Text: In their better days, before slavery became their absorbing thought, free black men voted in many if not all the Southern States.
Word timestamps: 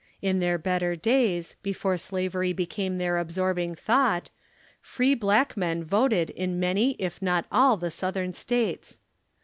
In 0.19 0.39
their 0.39 0.57
better 0.57 0.95
days, 0.95 1.55
before 1.61 1.95
slavery 1.95 2.53
became 2.53 2.97
their 2.97 3.19
absorbing 3.19 3.75
thought, 3.75 4.31
free 4.81 5.13
black 5.13 5.55
men 5.55 5.83
voted 5.83 6.31
in 6.31 6.59
many 6.59 6.93
if 6.93 7.21
not 7.21 7.45
all 7.51 7.77
the 7.77 7.91
Southern 7.91 8.33
States. 8.33 8.97